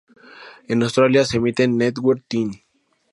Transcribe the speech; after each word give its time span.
En 0.67 0.81
Australia 0.81 1.23
se 1.25 1.37
emite 1.37 1.61
en 1.63 1.77
Network 1.77 2.23
Ten. 2.27 2.53